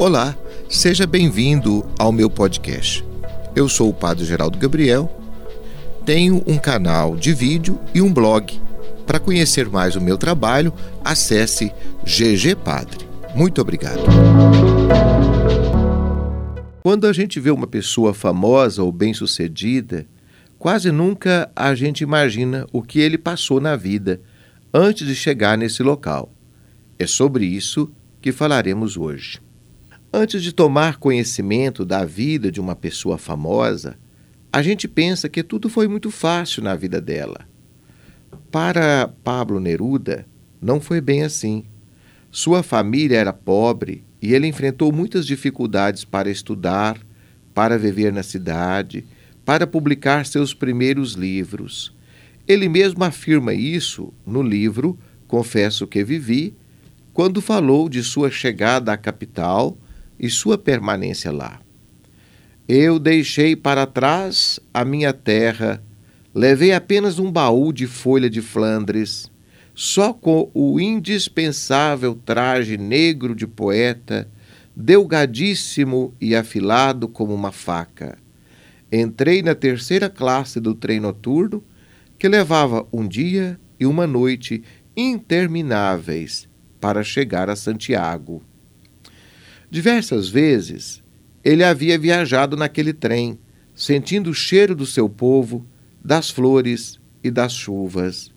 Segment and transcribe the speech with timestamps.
[0.00, 0.34] Olá,
[0.66, 3.04] seja bem-vindo ao meu podcast.
[3.54, 5.14] Eu sou o Padre Geraldo Gabriel,
[6.06, 8.58] tenho um canal de vídeo e um blog.
[9.06, 10.72] Para conhecer mais o meu trabalho,
[11.04, 11.70] acesse
[12.02, 13.06] GG Padre.
[13.34, 14.00] Muito obrigado.
[16.82, 20.06] Quando a gente vê uma pessoa famosa ou bem-sucedida,
[20.58, 24.18] quase nunca a gente imagina o que ele passou na vida
[24.72, 26.32] antes de chegar nesse local.
[26.98, 29.38] É sobre isso que falaremos hoje.
[30.12, 33.96] Antes de tomar conhecimento da vida de uma pessoa famosa,
[34.52, 37.46] a gente pensa que tudo foi muito fácil na vida dela.
[38.50, 40.26] Para Pablo Neruda,
[40.60, 41.64] não foi bem assim.
[42.28, 46.98] Sua família era pobre e ele enfrentou muitas dificuldades para estudar,
[47.54, 49.06] para viver na cidade,
[49.44, 51.94] para publicar seus primeiros livros.
[52.48, 54.98] Ele mesmo afirma isso no livro
[55.28, 56.52] Confesso que Vivi,
[57.14, 59.78] quando falou de sua chegada à capital
[60.20, 61.58] e sua permanência lá.
[62.68, 65.82] Eu deixei para trás a minha terra,
[66.34, 69.30] levei apenas um baú de folha de Flandres,
[69.74, 74.30] só com o indispensável traje negro de poeta,
[74.76, 78.18] delgadíssimo e afilado como uma faca.
[78.92, 81.64] Entrei na terceira classe do trem noturno,
[82.18, 84.62] que levava um dia e uma noite
[84.96, 86.46] intermináveis
[86.78, 88.42] para chegar a Santiago.
[89.70, 91.00] Diversas vezes
[91.44, 93.38] ele havia viajado naquele trem,
[93.74, 95.64] sentindo o cheiro do seu povo,
[96.04, 98.32] das flores e das chuvas.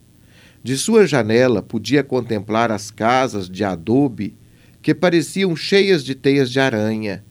[0.62, 4.36] De sua janela podia contemplar as casas de adobe
[4.80, 7.24] que pareciam cheias de teias de aranha.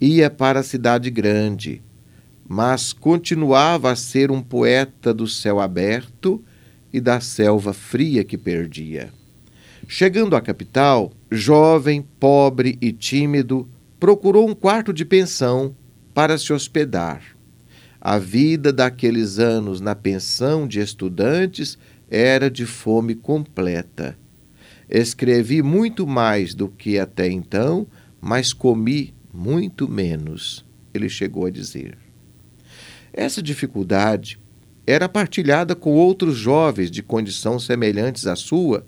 [0.00, 1.82] Ia para a cidade grande,
[2.48, 6.42] mas continuava a ser um poeta do céu aberto
[6.92, 9.12] e da selva fria que perdia.
[9.86, 13.68] Chegando à capital, jovem, pobre e tímido,
[14.00, 15.74] procurou um quarto de pensão
[16.12, 17.22] para se hospedar.
[18.00, 21.78] A vida daqueles anos na pensão de estudantes
[22.10, 24.16] era de fome completa.
[24.88, 27.86] Escrevi muito mais do que até então,
[28.20, 31.98] mas comi muito menos, ele chegou a dizer.
[33.12, 34.38] Essa dificuldade
[34.86, 38.86] era partilhada com outros jovens de condição semelhantes à sua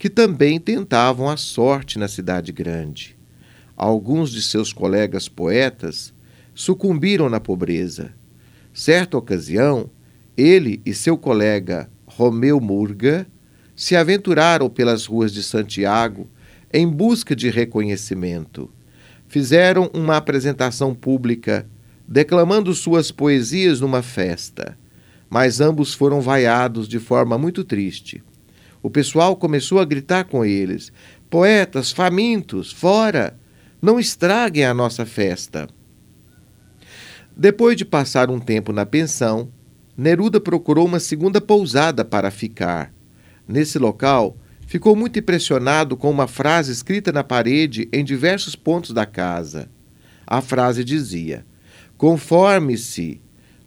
[0.00, 3.18] que também tentavam a sorte na cidade grande.
[3.76, 6.14] Alguns de seus colegas poetas
[6.54, 8.14] sucumbiram na pobreza.
[8.72, 9.90] Certa ocasião,
[10.38, 13.26] ele e seu colega Romeu Murga
[13.76, 16.26] se aventuraram pelas ruas de Santiago
[16.72, 18.70] em busca de reconhecimento.
[19.28, 21.68] Fizeram uma apresentação pública,
[22.08, 24.78] declamando suas poesias numa festa,
[25.28, 28.24] mas ambos foram vaiados de forma muito triste.
[28.82, 30.92] O pessoal começou a gritar com eles:
[31.28, 33.38] Poetas, famintos, fora!
[33.80, 35.68] Não estraguem a nossa festa.
[37.34, 39.50] Depois de passar um tempo na pensão,
[39.96, 42.92] Neruda procurou uma segunda pousada para ficar.
[43.48, 44.36] Nesse local,
[44.66, 49.70] ficou muito impressionado com uma frase escrita na parede em diversos pontos da casa.
[50.26, 51.46] A frase dizia:
[51.96, 53.20] Conforme-se,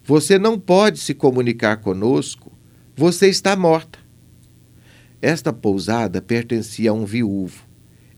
[0.04, 2.52] você não pode se comunicar conosco,
[2.96, 4.03] você está morta.
[5.24, 7.64] Esta pousada pertencia a um viúvo.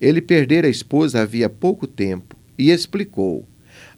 [0.00, 3.46] Ele perdera a esposa havia pouco tempo e explicou: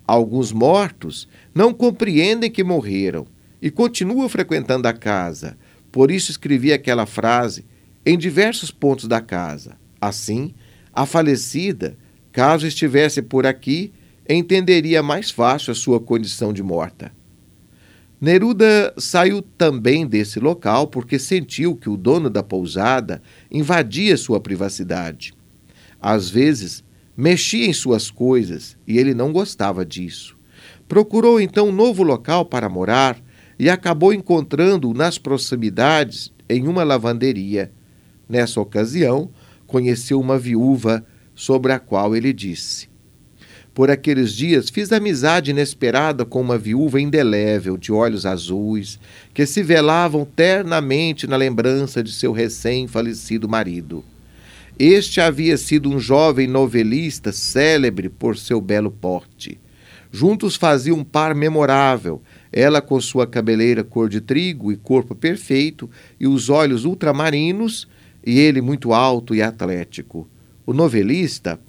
[0.06, 3.26] Alguns mortos não compreendem que morreram
[3.62, 5.56] e continuam frequentando a casa.
[5.91, 7.64] Por isso escrevi aquela frase
[8.04, 9.78] em diversos pontos da casa.
[9.98, 10.54] Assim,
[10.92, 11.96] a falecida,
[12.30, 13.90] caso estivesse por aqui,
[14.28, 17.10] entenderia mais fácil a sua condição de morta.
[18.21, 25.33] Neruda saiu também desse local porque sentiu que o dono da pousada invadia sua privacidade.
[26.01, 26.83] Às vezes,
[27.17, 30.37] mexia em suas coisas e ele não gostava disso.
[30.89, 33.23] Procurou então um novo local para morar
[33.56, 37.71] e acabou encontrando-o nas proximidades em uma lavanderia.
[38.29, 39.31] Nessa ocasião,
[39.67, 41.05] conheceu uma viúva
[41.35, 42.88] sobre a qual ele disse:
[43.78, 48.98] por aqueles dias fiz amizade inesperada com uma viúva indelével, de olhos azuis,
[49.32, 54.04] que se velavam ternamente na lembrança de seu recém-falecido marido.
[54.76, 59.60] Este havia sido um jovem novelista célebre por seu belo porte.
[60.10, 62.20] Juntos faziam um par memorável,
[62.52, 65.88] ela com sua cabeleira cor de trigo e corpo perfeito,
[66.19, 67.86] e os olhos ultramarinos,
[68.26, 70.28] e ele muito alto e atlético.
[70.66, 71.60] O novelista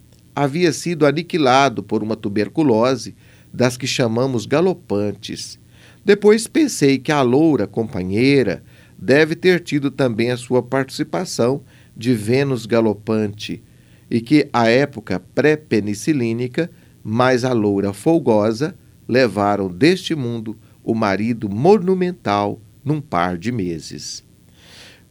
[0.42, 3.14] havia sido aniquilado por uma tuberculose
[3.52, 5.60] das que chamamos galopantes.
[6.06, 8.64] Depois pensei que a loura companheira
[8.98, 11.62] deve ter tido também a sua participação
[11.96, 13.62] de Vênus galopante,
[14.10, 16.72] e que a época pré-penicilínica,
[17.04, 18.74] mais a loura folgosa,
[19.08, 24.24] levaram deste mundo o marido monumental num par de meses.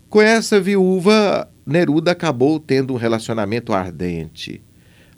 [0.09, 4.63] Com essa viúva, Neruda acabou tendo um relacionamento ardente,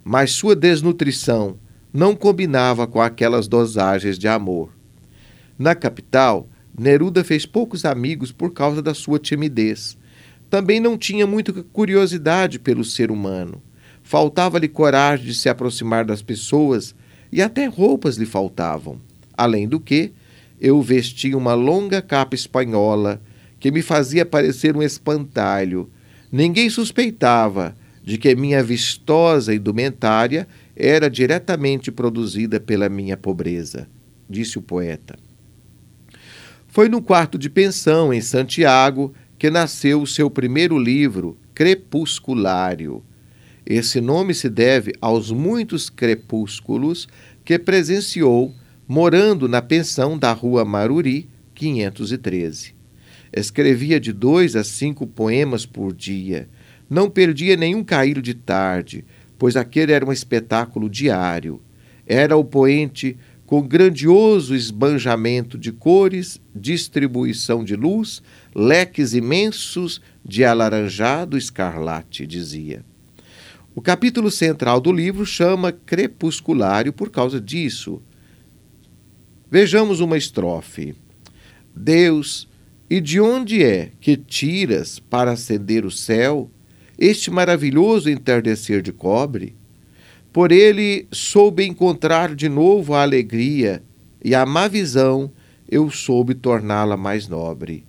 [0.03, 1.57] mas sua desnutrição
[1.93, 4.69] não combinava com aquelas dosagens de amor.
[5.57, 9.97] Na capital, Neruda fez poucos amigos por causa da sua timidez.
[10.49, 13.61] Também não tinha muita curiosidade pelo ser humano.
[14.01, 16.95] Faltava-lhe coragem de se aproximar das pessoas
[17.31, 18.99] e até roupas lhe faltavam.
[19.37, 20.11] Além do que,
[20.59, 23.21] eu vestia uma longa capa espanhola
[23.59, 25.89] que me fazia parecer um espantalho.
[26.31, 33.87] Ninguém suspeitava de que minha vistosa indumentária era diretamente produzida pela minha pobreza,
[34.29, 35.17] disse o poeta.
[36.67, 43.03] Foi no quarto de pensão, em Santiago, que nasceu o seu primeiro livro, Crepusculário.
[43.65, 47.07] Esse nome se deve aos muitos crepúsculos
[47.43, 48.55] que presenciou
[48.87, 52.73] morando na pensão da Rua Maruri, 513.
[53.33, 56.49] Escrevia de dois a cinco poemas por dia.
[56.91, 59.05] Não perdia nenhum cair de tarde,
[59.39, 61.61] pois aquele era um espetáculo diário.
[62.05, 68.21] Era o poente com grandioso esbanjamento de cores, distribuição de luz,
[68.53, 72.83] leques imensos de alaranjado escarlate, dizia.
[73.73, 78.01] O capítulo central do livro chama Crepusculário por causa disso.
[79.49, 80.93] Vejamos uma estrofe.
[81.73, 82.49] Deus,
[82.89, 86.51] e de onde é que tiras para acender o céu
[87.03, 89.55] este maravilhoso entardecer de cobre?
[90.31, 93.81] Por ele soube encontrar de novo a alegria,
[94.23, 95.31] e a má visão
[95.67, 97.83] eu soube torná-la mais nobre.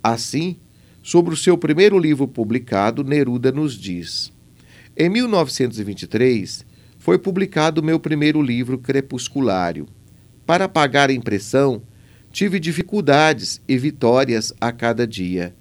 [0.00, 0.56] Assim,
[1.02, 4.32] sobre o seu primeiro livro publicado, Neruda nos diz:
[4.96, 6.64] Em 1923
[6.96, 9.88] foi publicado meu primeiro livro crepusculário.
[10.46, 11.82] Para pagar a impressão,
[12.30, 15.56] tive dificuldades e vitórias a cada dia.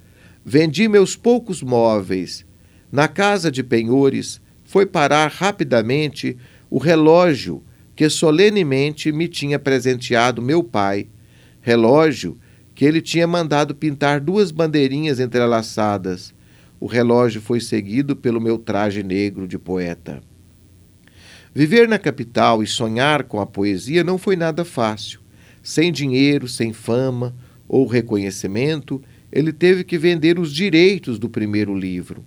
[0.45, 2.45] Vendi meus poucos móveis.
[2.91, 6.37] Na casa de penhores, foi parar rapidamente
[6.69, 7.63] o relógio
[7.95, 11.07] que solenemente me tinha presenteado meu pai,
[11.61, 12.37] relógio
[12.75, 16.33] que ele tinha mandado pintar duas bandeirinhas entrelaçadas.
[16.79, 20.21] O relógio foi seguido pelo meu traje negro de poeta.
[21.55, 25.19] Viver na capital e sonhar com a poesia não foi nada fácil.
[25.63, 27.35] Sem dinheiro, sem fama
[27.67, 29.01] ou reconhecimento,
[29.31, 32.23] ele teve que vender os direitos do primeiro livro.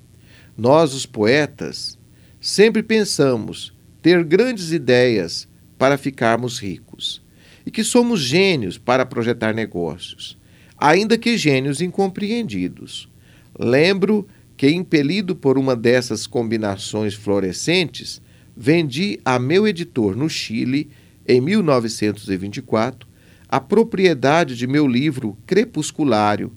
[0.60, 1.98] Nós, os poetas,
[2.40, 3.70] Sempre pensamos
[4.00, 5.46] ter grandes ideias
[5.76, 7.22] para ficarmos ricos
[7.66, 10.38] e que somos gênios para projetar negócios,
[10.78, 13.10] ainda que gênios incompreendidos.
[13.58, 14.26] Lembro
[14.56, 18.22] que, impelido por uma dessas combinações florescentes,
[18.56, 20.88] vendi a meu editor no Chile,
[21.28, 23.06] em 1924,
[23.46, 26.50] a propriedade de meu livro Crepusculário,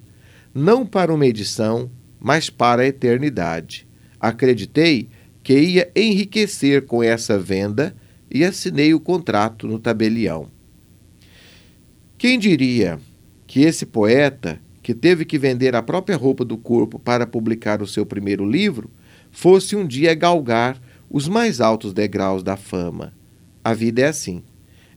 [0.53, 1.91] não para uma edição,
[2.21, 3.85] mas para a eternidade.
[4.23, 5.09] Acreditei
[5.43, 7.93] que ia enriquecer com essa venda
[8.31, 10.47] e assinei o contrato no tabelião.
[12.17, 13.01] Quem diria
[13.45, 17.85] que esse poeta, que teve que vender a própria roupa do corpo para publicar o
[17.87, 18.89] seu primeiro livro,
[19.29, 23.11] fosse um dia galgar os mais altos degraus da fama?
[23.61, 24.41] A vida é assim.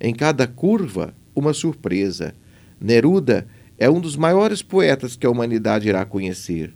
[0.01, 2.33] Em cada curva, uma surpresa.
[2.81, 3.45] Neruda
[3.77, 6.73] é um dos maiores poetas que a humanidade irá conhecer.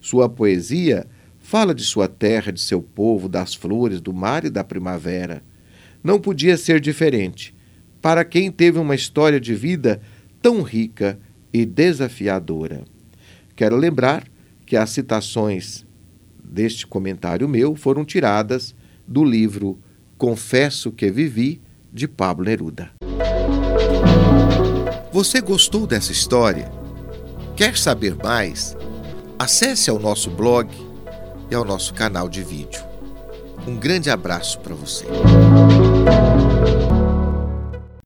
[0.00, 1.04] Sua poesia
[1.48, 5.42] Fala de sua terra, de seu povo, das flores, do mar e da primavera.
[6.04, 7.56] Não podia ser diferente
[8.02, 9.98] para quem teve uma história de vida
[10.42, 11.18] tão rica
[11.50, 12.84] e desafiadora.
[13.56, 14.24] Quero lembrar
[14.66, 15.86] que as citações
[16.44, 18.74] deste comentário meu foram tiradas
[19.06, 19.78] do livro
[20.18, 22.90] Confesso que Vivi, de Pablo Neruda.
[25.10, 26.70] Você gostou dessa história?
[27.56, 28.76] Quer saber mais?
[29.38, 30.87] Acesse ao nosso blog
[31.50, 32.82] e ao nosso canal de vídeo.
[33.66, 35.06] Um grande abraço para você.